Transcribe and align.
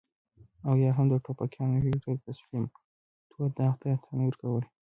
او 0.67 0.73
يا 0.83 0.91
هم 0.97 1.05
د 1.09 1.13
ټوپکيانو 1.23 1.81
هيلو 1.83 2.01
ته 2.03 2.09
د 2.15 2.19
تسليم 2.27 2.65
تور 3.29 3.49
داغ 3.57 3.73
ته 3.81 3.89
تن 4.03 4.19
ورکول. 4.25 4.63